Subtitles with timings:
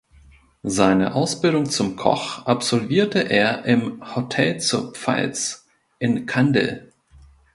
[0.63, 5.67] Seine Ausbildung zum Koch absolvierte er im "Hotel zur Pfalz"
[5.99, 6.91] in Kandel.